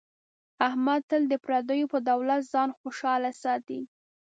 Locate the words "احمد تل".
0.67-1.23